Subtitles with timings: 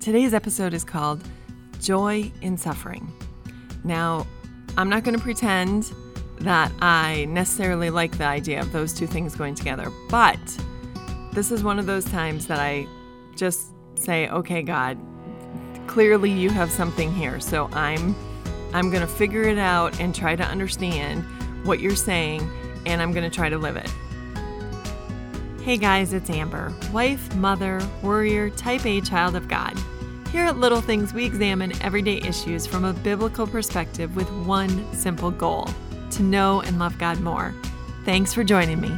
[0.00, 1.22] Today's episode is called
[1.78, 3.12] Joy in Suffering.
[3.84, 4.26] Now,
[4.78, 5.92] I'm not going to pretend
[6.38, 10.38] that I necessarily like the idea of those two things going together, but
[11.34, 12.86] this is one of those times that I
[13.36, 14.96] just say, "Okay, God,
[15.86, 18.16] clearly you have something here." So I'm
[18.72, 21.26] I'm going to figure it out and try to understand
[21.66, 22.50] what you're saying,
[22.86, 23.92] and I'm going to try to live it.
[25.62, 29.78] Hey guys, it's Amber, wife, mother, warrior, type A child of God.
[30.32, 35.30] Here at Little Things, we examine everyday issues from a biblical perspective with one simple
[35.30, 35.68] goal
[36.12, 37.54] to know and love God more.
[38.06, 38.88] Thanks for joining me.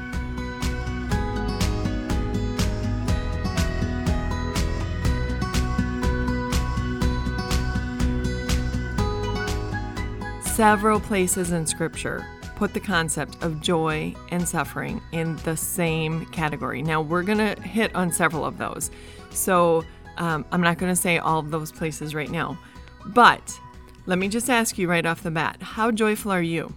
[10.42, 12.24] Several places in Scripture
[12.56, 16.82] put the concept of joy and suffering in the same category.
[16.82, 18.90] Now, we're going to hit on several of those.
[19.30, 19.84] So,
[20.18, 22.58] um, I'm not going to say all of those places right now.
[23.06, 23.58] But
[24.06, 26.74] let me just ask you right off the bat how joyful are you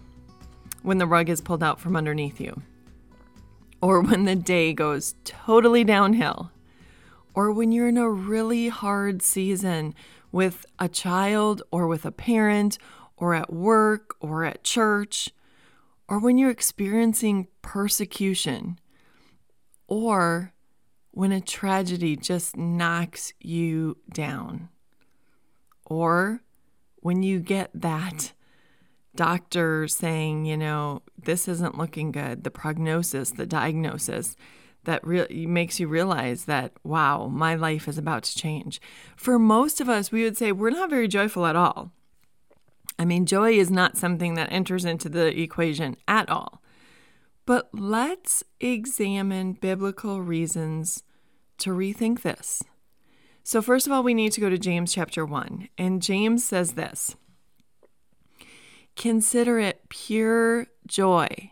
[0.83, 2.61] when the rug is pulled out from underneath you?
[3.81, 6.51] Or when the day goes totally downhill?
[7.33, 9.93] Or when you're in a really hard season
[10.31, 12.77] with a child or with a parent
[13.17, 15.29] or at work or at church?
[16.07, 18.79] Or when you're experiencing persecution?
[19.87, 20.53] Or
[21.11, 24.69] when a tragedy just knocks you down.
[25.85, 26.41] Or
[26.97, 28.33] when you get that
[29.15, 34.35] doctor saying, you know, this isn't looking good, the prognosis, the diagnosis
[34.83, 38.79] that really makes you realize that, wow, my life is about to change.
[39.15, 41.91] For most of us, we would say we're not very joyful at all.
[42.97, 46.61] I mean, joy is not something that enters into the equation at all.
[47.45, 51.03] But let's examine biblical reasons
[51.59, 52.63] to rethink this.
[53.43, 55.69] So, first of all, we need to go to James chapter 1.
[55.77, 57.15] And James says this
[58.95, 61.51] Consider it pure joy,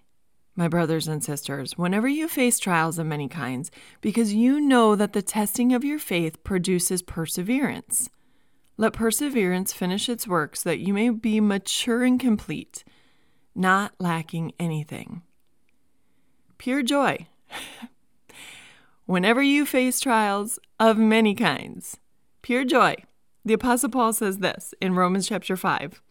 [0.56, 3.70] my brothers and sisters, whenever you face trials of many kinds,
[4.02, 8.10] because you know that the testing of your faith produces perseverance.
[8.78, 12.84] Let perseverance finish its work so that you may be mature and complete,
[13.56, 15.22] not lacking anything.
[16.58, 17.28] Pure joy.
[19.06, 21.98] whenever you face trials of many kinds.
[22.42, 22.96] Pure joy.
[23.46, 26.02] The Apostle Paul says this in Romans chapter 5.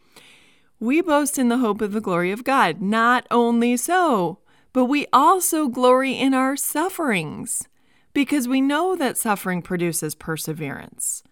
[0.79, 2.81] We boast in the hope of the glory of God.
[2.83, 4.41] Not only so,
[4.73, 7.69] but we also glory in our sufferings,
[8.13, 11.23] because we know that suffering produces perseverance,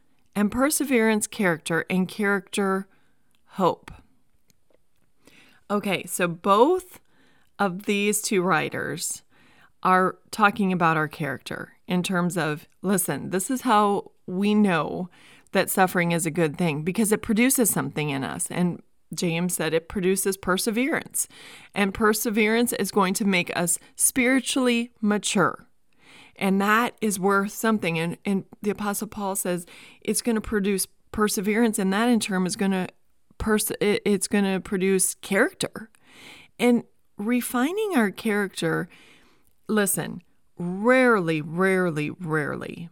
[0.40, 2.88] and perseverance, character, and character,
[3.44, 3.90] hope.
[5.70, 6.98] Okay, so both
[7.58, 9.22] of these two writers
[9.82, 15.10] are talking about our character in terms of listen, this is how we know
[15.52, 18.50] that suffering is a good thing because it produces something in us.
[18.50, 21.28] And James said it produces perseverance.
[21.74, 25.66] And perseverance is going to make us spiritually mature.
[26.40, 27.98] And that is worth something.
[27.98, 29.66] And, and the Apostle Paul says
[30.00, 32.88] it's going to produce perseverance, and that in turn is going to
[33.38, 35.90] pers- it's going to produce character.
[36.58, 36.82] And
[37.16, 38.88] refining our character
[39.68, 40.22] listen,
[40.58, 42.88] rarely, rarely, rarely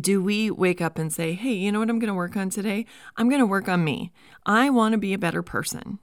[0.00, 2.50] do we wake up and say, hey, you know what I'm going to work on
[2.50, 2.86] today?
[3.16, 4.12] I'm going to work on me.
[4.44, 5.98] I want to be a better person.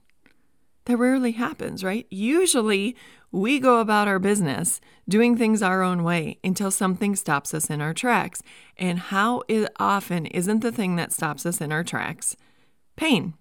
[0.86, 2.06] That rarely happens, right?
[2.10, 2.96] Usually
[3.30, 7.80] we go about our business doing things our own way until something stops us in
[7.80, 8.42] our tracks.
[8.76, 9.42] And how
[9.78, 12.36] often isn't the thing that stops us in our tracks
[12.96, 13.34] pain?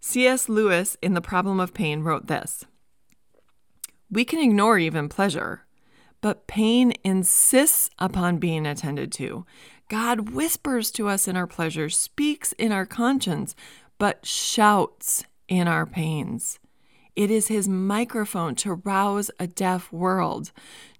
[0.00, 0.48] C.S.
[0.48, 2.64] Lewis in The Problem of Pain wrote this
[4.10, 5.66] we can ignore even pleasure,
[6.20, 9.44] but pain insists upon being attended to.
[9.88, 13.54] God whispers to us in our pleasures, speaks in our conscience,
[13.98, 16.58] but shouts in our pains.
[17.18, 20.52] It is his microphone to rouse a deaf world.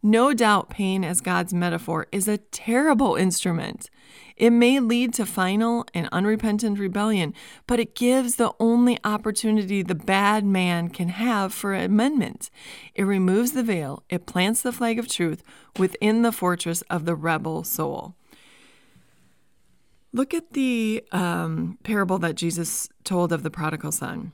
[0.02, 3.88] No doubt, pain, as God's metaphor, is a terrible instrument.
[4.36, 7.34] It may lead to final and unrepentant rebellion,
[7.68, 12.50] but it gives the only opportunity the bad man can have for amendment.
[12.96, 15.44] It removes the veil, it plants the flag of truth
[15.78, 18.16] within the fortress of the rebel soul.
[20.12, 24.32] Look at the um, parable that Jesus told of the prodigal son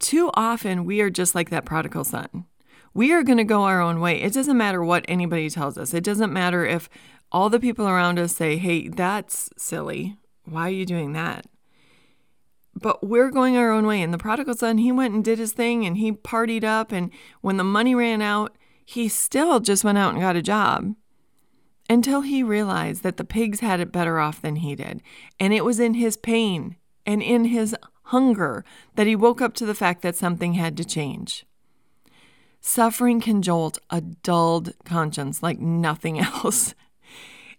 [0.00, 2.46] too often we are just like that prodigal son.
[2.94, 4.20] We are going to go our own way.
[4.20, 5.94] It doesn't matter what anybody tells us.
[5.94, 6.88] It doesn't matter if
[7.30, 10.16] all the people around us say, hey, that's silly.
[10.44, 11.46] Why are you doing that?
[12.74, 14.00] But we're going our own way.
[14.02, 16.90] And the prodigal son, he went and did his thing and he partied up.
[16.92, 17.10] And
[17.40, 20.94] when the money ran out, he still just went out and got a job.
[21.88, 25.02] until he realized that the pigs had it better off than he did.
[25.40, 27.74] And it was in his pain and in his
[28.08, 28.64] hunger
[28.94, 31.44] that he woke up to the fact that something had to change.
[32.60, 36.74] Suffering can jolt a dulled conscience like nothing else.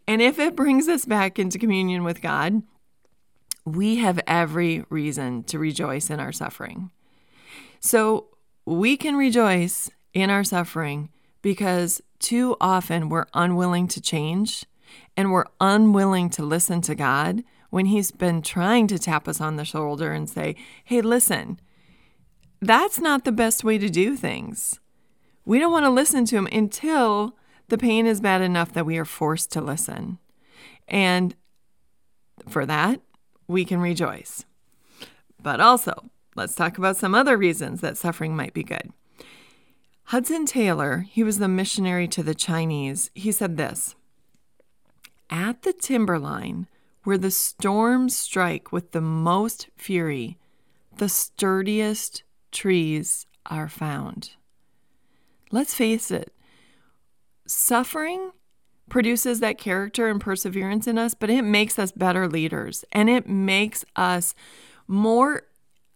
[0.07, 2.63] And if it brings us back into communion with God,
[3.63, 6.89] we have every reason to rejoice in our suffering.
[7.79, 8.27] So
[8.65, 11.09] we can rejoice in our suffering
[11.41, 14.65] because too often we're unwilling to change
[15.15, 19.55] and we're unwilling to listen to God when He's been trying to tap us on
[19.55, 21.59] the shoulder and say, hey, listen,
[22.61, 24.79] that's not the best way to do things.
[25.45, 27.35] We don't want to listen to Him until
[27.69, 30.17] the pain is bad enough that we are forced to listen.
[30.87, 31.35] And
[32.47, 33.01] for that,
[33.47, 34.45] we can rejoice.
[35.41, 38.91] But also, let's talk about some other reasons that suffering might be good.
[40.05, 43.95] Hudson Taylor, he was the missionary to the Chinese, he said this
[45.29, 46.67] At the timberline,
[47.09, 50.37] where the storms strike with the most fury,
[50.97, 52.21] the sturdiest
[52.51, 54.33] trees are found.
[55.49, 56.31] Let's face it,
[57.47, 58.29] suffering
[58.89, 63.27] produces that character and perseverance in us, but it makes us better leaders and it
[63.27, 64.35] makes us
[64.87, 65.47] more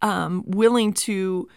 [0.01, 1.47] um, willing to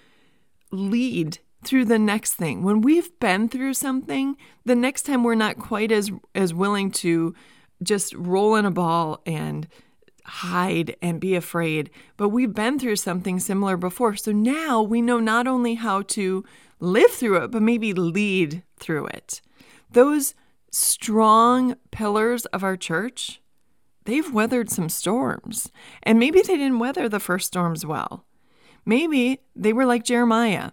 [0.71, 2.63] lead through the next thing.
[2.63, 4.37] When we've been through something,
[4.67, 7.35] the next time we're not quite as as willing to
[7.83, 9.69] just roll in a ball and
[10.25, 14.17] hide and be afraid, but we've been through something similar before.
[14.17, 16.45] So now we know not only how to
[16.81, 19.41] live through it, but maybe lead through it.
[19.91, 20.35] Those
[20.71, 23.41] strong pillars of our church,
[24.05, 25.71] they've weathered some storms.
[26.03, 28.25] And maybe they didn't weather the first storms well.
[28.85, 30.73] Maybe they were like Jeremiah.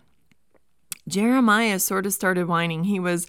[1.08, 2.86] Jeremiah sort of started whining.
[2.86, 3.28] He was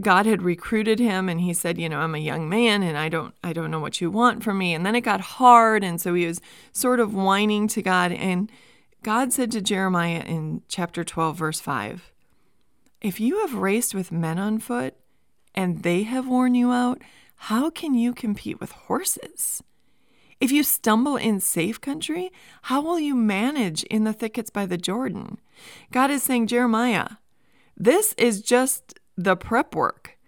[0.00, 3.08] God had recruited him and he said, you know, I'm a young man and I
[3.08, 4.74] don't I don't know what you want from me.
[4.74, 6.40] And then it got hard and so he was
[6.72, 8.50] sort of whining to God and
[9.02, 12.12] God said to Jeremiah in chapter 12 verse 5,
[13.00, 14.94] if you have raced with men on foot
[15.54, 17.00] and they have worn you out,
[17.36, 19.62] how can you compete with horses?
[20.40, 22.30] If you stumble in safe country,
[22.62, 25.38] how will you manage in the thickets by the Jordan?
[25.90, 27.08] God is saying, Jeremiah,
[27.76, 30.18] this is just the prep work.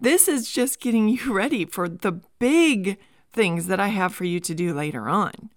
[0.00, 2.98] This is just getting you ready for the big
[3.32, 5.50] things that I have for you to do later on.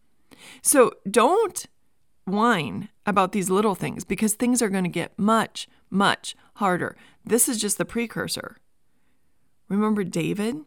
[0.62, 1.66] So don't
[2.26, 6.96] whine about these little things because things are going to get much, much harder.
[7.26, 8.58] This is just the precursor.
[9.70, 10.58] Remember David?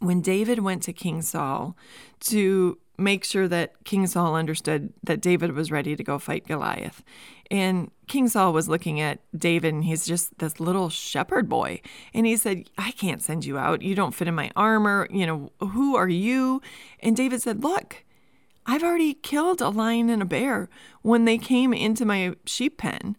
[0.00, 1.76] When David went to King Saul
[2.20, 7.02] to make sure that King Saul understood that David was ready to go fight Goliath.
[7.50, 11.80] And King Saul was looking at David and he's just this little shepherd boy.
[12.14, 13.82] And he said, I can't send you out.
[13.82, 15.06] You don't fit in my armor.
[15.10, 16.62] You know, who are you?
[17.00, 18.04] And David said, Look,
[18.64, 20.68] I've already killed a lion and a bear
[21.02, 23.16] when they came into my sheep pen.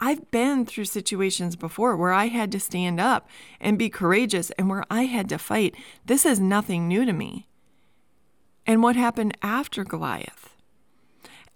[0.00, 3.28] I've been through situations before where I had to stand up
[3.60, 5.74] and be courageous and where I had to fight.
[6.06, 7.49] This is nothing new to me.
[8.70, 10.54] And what happened after Goliath?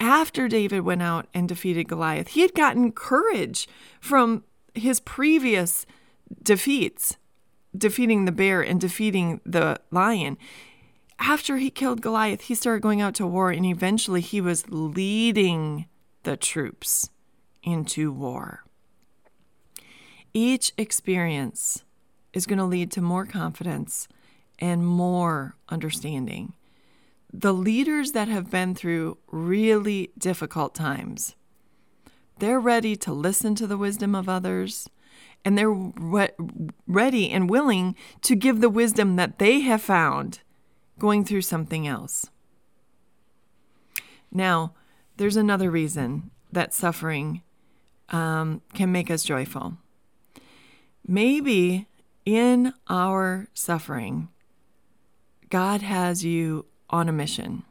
[0.01, 3.69] After David went out and defeated Goliath, he had gotten courage
[4.01, 4.43] from
[4.75, 5.87] his previous
[6.43, 7.17] defeats,
[7.79, 10.37] defeating the bear and defeating the lion.
[11.21, 15.87] After he killed Goliath, he started going out to war and eventually he was leading
[16.25, 17.11] the troops
[17.63, 18.65] into war.
[20.33, 21.85] Each experience
[22.33, 24.09] is going to lead to more confidence
[24.59, 26.55] and more understanding.
[27.37, 31.35] The leaders that have been through really difficult times,
[32.39, 34.89] they're ready to listen to the wisdom of others
[35.45, 36.31] and they're re-
[36.87, 40.43] ready and willing to give the wisdom that they have found
[41.01, 42.31] going through something else.
[44.31, 44.75] Now,
[45.17, 47.43] there's another reason that suffering
[48.11, 49.79] um, can make us joyful.
[51.05, 51.89] Maybe
[52.25, 54.29] in our suffering,
[55.51, 57.65] God has you on a mission.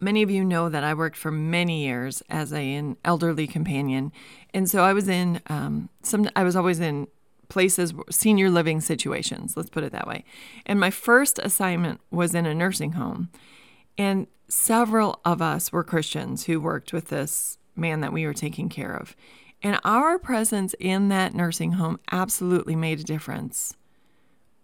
[0.00, 4.12] Many of you know that I worked for many years as a, an elderly companion,
[4.52, 6.28] and so I was in um, some.
[6.36, 7.06] I was always in
[7.48, 9.56] places, senior living situations.
[9.56, 10.24] Let's put it that way.
[10.66, 13.30] And my first assignment was in a nursing home,
[13.96, 18.68] and several of us were Christians who worked with this man that we were taking
[18.68, 19.16] care of.
[19.62, 23.74] And our presence in that nursing home absolutely made a difference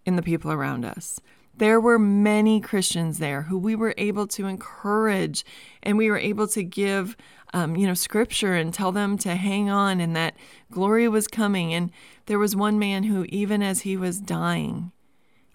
[0.05, 1.19] in the people around us.
[1.61, 5.45] There were many Christians there who we were able to encourage
[5.83, 7.15] and we were able to give,
[7.53, 10.35] um, you know, scripture and tell them to hang on and that
[10.71, 11.71] glory was coming.
[11.71, 11.91] And
[12.25, 14.91] there was one man who, even as he was dying,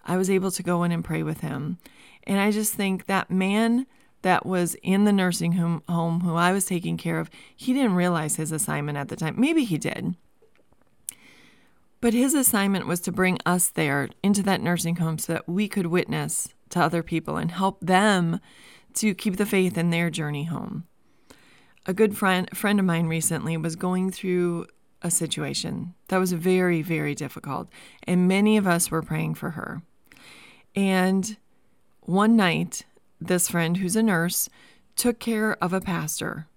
[0.05, 1.79] I was able to go in and pray with him.
[2.23, 3.89] And I just think that man
[4.23, 7.97] that was in the nursing home, home who I was taking care of, he didn't
[7.97, 9.35] realize his assignment at the time.
[9.37, 10.15] Maybe he did.
[12.01, 15.69] But his assignment was to bring us there into that nursing home so that we
[15.69, 18.41] could witness to other people and help them
[18.95, 20.85] to keep the faith in their journey home.
[21.87, 24.67] A good friend friend of mine recently was going through
[25.03, 27.69] a situation that was very very difficult
[28.03, 29.83] and many of us were praying for her.
[30.75, 31.37] And
[32.01, 32.85] one night
[33.21, 34.49] this friend who's a nurse
[34.97, 36.49] took care of a pastor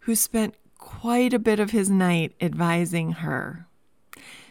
[0.00, 3.67] who spent quite a bit of his night advising her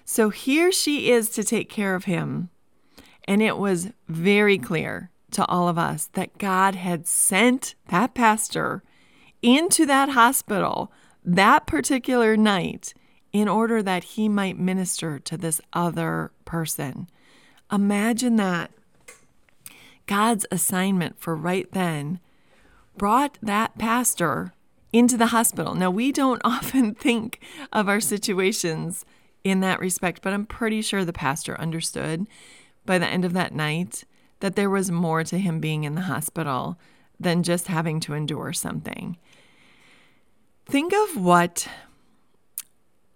[0.10, 2.50] so here she is to take care of him.
[3.26, 8.84] And it was very clear to all of us that God had sent that pastor
[9.42, 10.92] into that hospital
[11.26, 12.94] that particular night
[13.34, 17.10] in order that he might minister to this other person.
[17.70, 18.72] Imagine that.
[20.06, 22.22] God's assignment for right then
[22.96, 24.54] brought that pastor
[24.94, 25.76] into the hospital.
[25.76, 27.42] Now, we don't often think
[27.74, 29.04] of our situations
[29.50, 32.28] in that respect, but I'm pretty sure the pastor understood
[32.86, 34.04] by the end of that night
[34.40, 36.80] that there was more to him being in the hospital
[37.20, 39.18] than just having to endure something.
[40.66, 41.68] Think of what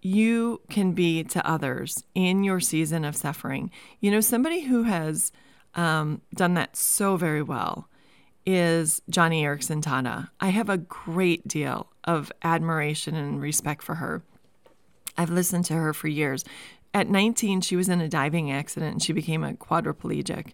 [0.02, 3.70] you can be to others in your season of suffering.
[4.00, 5.32] You know, somebody who has
[5.76, 7.88] um, done that so very well
[8.46, 10.30] is Joni Eareckson Tada.
[10.40, 14.24] I have a great deal of admiration and respect for her.
[15.18, 16.44] I've listened to her for years.
[16.94, 20.54] At 19, she was in a diving accident and she became a quadriplegic.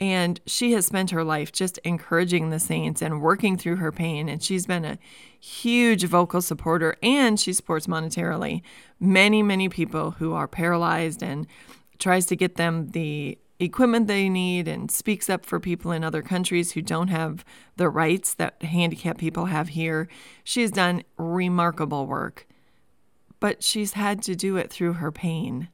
[0.00, 4.28] And she has spent her life just encouraging the saints and working through her pain.
[4.28, 4.98] And she's been a
[5.38, 8.62] huge vocal supporter and she supports monetarily
[8.98, 11.46] many, many people who are paralyzed and
[11.98, 16.20] tries to get them the equipment they need and speaks up for people in other
[16.20, 17.44] countries who don't have
[17.76, 20.08] the rights that handicapped people have here.
[20.42, 22.48] She has done remarkable work
[23.42, 25.66] but she's had to do it through her pain.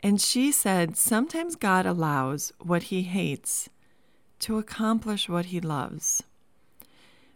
[0.00, 3.70] And she said, Sometimes God allows what he hates
[4.40, 6.22] to accomplish what he loves.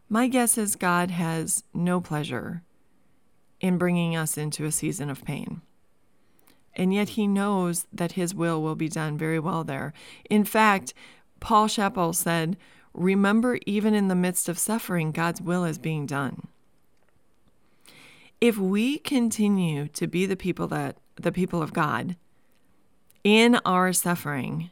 [0.07, 2.63] My guess is God has no pleasure
[3.59, 5.63] in bringing us into a season of pain.
[6.75, 9.95] And yet he knows that his will will be done very well there.
[10.29, 10.93] In fact,
[11.41, 12.59] Paul Chappell said,
[12.93, 16.49] Remember, even in the midst of suffering, God's will is being done
[18.45, 22.15] if we continue to be the people that the people of God
[23.25, 24.69] in our suffering,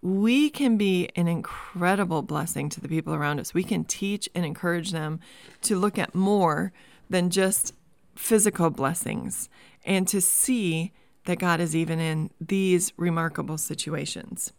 [0.00, 3.52] we can be an incredible blessing to the people around us.
[3.52, 5.20] We can teach and encourage them
[5.60, 6.72] to look at more
[7.10, 7.74] than just
[8.16, 9.50] physical blessings
[9.84, 10.90] and to see
[11.26, 14.54] that God is even in these remarkable situations.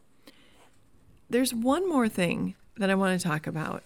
[1.31, 3.81] There's one more thing that I want to talk about,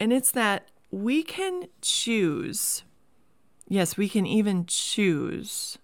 [0.00, 2.82] and it's that we can choose
[3.68, 5.78] Yes, we can even choose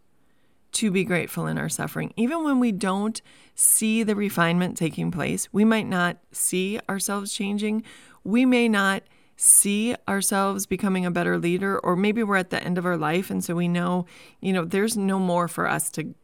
[0.73, 2.13] to be grateful in our suffering.
[2.17, 3.21] Even when we don't
[3.55, 7.83] see the refinement taking place, we might not see ourselves changing.
[8.25, 9.03] We may not
[9.37, 13.31] see ourselves becoming a better leader, or maybe we're at the end of our life.
[13.31, 14.05] And so we know,
[14.41, 16.15] you know, there's no more for us to,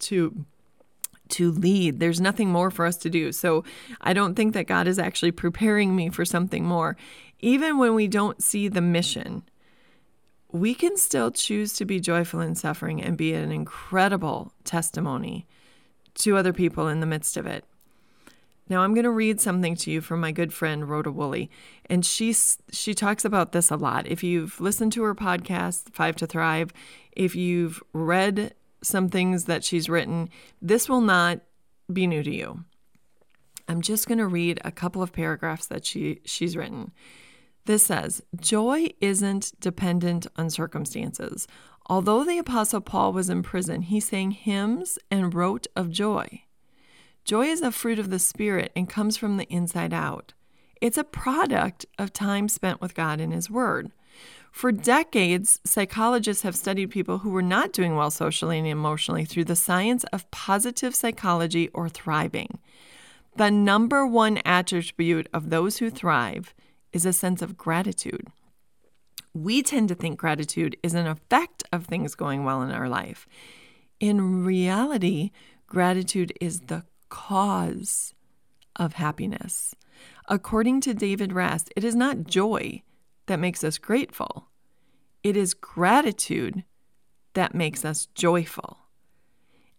[0.00, 0.44] to,
[1.30, 2.00] to lead.
[2.00, 3.32] There's nothing more for us to do.
[3.32, 3.64] So
[4.00, 6.96] I don't think that God is actually preparing me for something more.
[7.40, 9.44] Even when we don't see the mission,
[10.50, 15.46] we can still choose to be joyful in suffering and be an incredible testimony
[16.14, 17.64] to other people in the midst of it.
[18.68, 21.50] Now I'm going to read something to you from my good friend Rhoda Woolley,
[21.86, 22.34] and she
[22.70, 24.06] she talks about this a lot.
[24.06, 26.72] If you've listened to her podcast Five to Thrive,
[27.12, 30.28] if you've read some things that she's written,
[30.60, 31.40] this will not
[31.90, 32.64] be new to you.
[33.68, 36.92] I'm just going to read a couple of paragraphs that she she's written.
[37.68, 41.46] This says, Joy isn't dependent on circumstances.
[41.84, 46.44] Although the Apostle Paul was in prison, he sang hymns and wrote of joy.
[47.26, 50.32] Joy is a fruit of the Spirit and comes from the inside out.
[50.80, 53.92] It's a product of time spent with God and His Word.
[54.50, 59.44] For decades, psychologists have studied people who were not doing well socially and emotionally through
[59.44, 62.60] the science of positive psychology or thriving.
[63.36, 66.54] The number one attribute of those who thrive
[66.92, 68.28] is a sense of gratitude.
[69.34, 73.28] We tend to think gratitude is an effect of things going well in our life.
[74.00, 75.30] In reality,
[75.66, 78.14] gratitude is the cause
[78.76, 79.74] of happiness.
[80.28, 82.82] According to David Rast, it is not joy
[83.26, 84.48] that makes us grateful,
[85.22, 86.64] it is gratitude
[87.34, 88.78] that makes us joyful.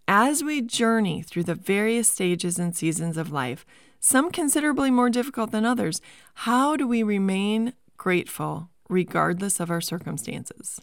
[0.08, 3.66] As we journey through the various stages and seasons of life,
[4.00, 6.02] some considerably more difficult than others,
[6.34, 10.82] how do we remain grateful regardless of our circumstances?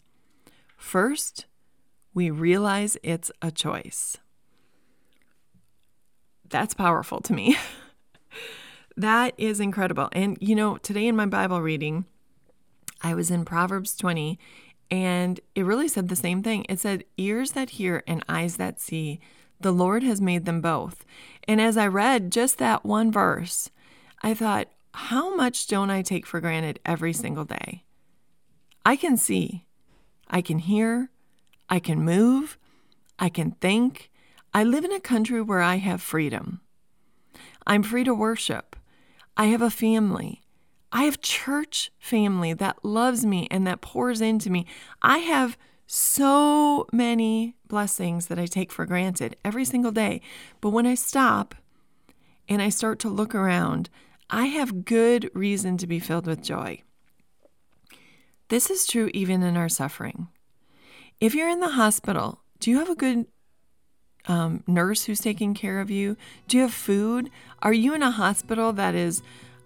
[0.77, 1.45] First,
[2.13, 4.17] we realize it's a choice.
[6.49, 7.57] That's powerful to me.
[8.97, 10.09] that is incredible.
[10.13, 12.05] And you know, today in my Bible reading,
[13.01, 14.39] I was in Proverbs 20
[14.89, 16.65] and it really said the same thing.
[16.69, 19.19] It said, Ears that hear and eyes that see,
[19.59, 21.05] the Lord has made them both.
[21.47, 23.69] And as I read just that one verse,
[24.21, 27.83] I thought, how much don't I take for granted every single day?
[28.85, 29.65] I can see,
[30.29, 31.11] I can hear,
[31.69, 32.57] I can move,
[33.19, 34.09] I can think.
[34.53, 36.61] I live in a country where I have freedom.
[37.65, 38.75] I'm free to worship.
[39.35, 40.41] I have a family.
[40.91, 44.65] I have church family that loves me and that pours into me.
[45.01, 50.21] I have so many blessings that I take for granted every single day.
[50.61, 51.55] But when I stop
[52.47, 53.89] and I start to look around,
[54.29, 56.83] I have good reason to be filled with joy.
[58.49, 60.27] This is true even in our suffering.
[61.19, 63.25] If you're in the hospital, do you have a good
[64.27, 66.17] um, nurse who's taking care of you?
[66.47, 67.29] Do you have food?
[67.61, 69.21] Are you in a hospital that is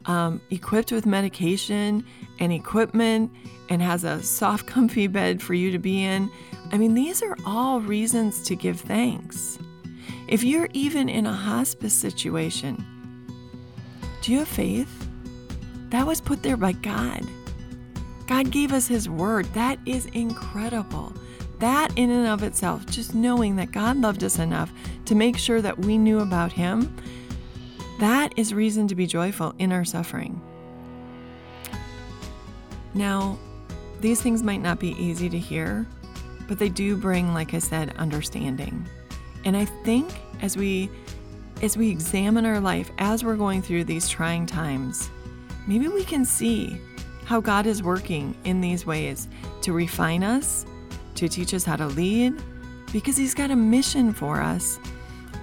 [0.05, 2.05] um, equipped with medication
[2.39, 3.31] and equipment
[3.70, 6.29] and has a soft, comfy bed for you to be in.
[6.72, 9.60] I mean, these are all reasons to give thanks.
[10.27, 12.86] If you're even in a hospice situation,
[14.22, 15.10] do you have faith?
[15.89, 17.25] That was put there by God.
[18.27, 19.46] God gave us His word.
[19.53, 21.13] That is incredible.
[21.60, 24.72] That, in and of itself, just knowing that God loved us enough
[25.05, 26.96] to make sure that we knew about Him
[28.01, 30.41] that is reason to be joyful in our suffering.
[32.96, 33.38] Now,
[34.00, 35.86] these things might not be easy to hear,
[36.48, 38.88] but they do bring, like I said, understanding.
[39.46, 40.89] And I think as we
[41.62, 45.12] as we examine our life as we're going through these trying times,
[45.67, 46.82] maybe we can see
[47.25, 49.28] how God is working in these ways
[49.62, 50.65] to refine us,
[51.13, 52.34] to teach us how to lead,
[52.91, 54.80] because He's got a mission for us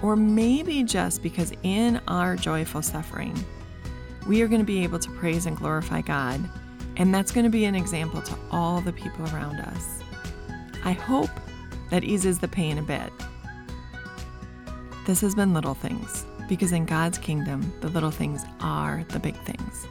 [0.01, 3.37] or maybe just because in our joyful suffering,
[4.27, 6.39] we are going to be able to praise and glorify God,
[6.97, 10.01] and that's going to be an example to all the people around us.
[10.83, 11.31] I hope
[11.89, 13.11] that eases the pain a bit.
[15.05, 19.35] This has been Little Things, because in God's kingdom, the little things are the big
[19.37, 19.87] things.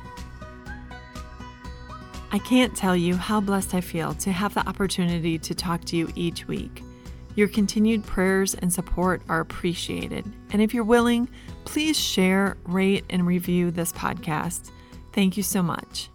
[2.31, 5.97] I can't tell you how blessed I feel to have the opportunity to talk to
[5.97, 6.83] you each week.
[7.39, 10.25] Your continued prayers and support are appreciated.
[10.51, 11.29] And if you're willing,
[11.65, 14.73] please share, rate, and review this podcast.
[15.13, 16.11] Thank you so much.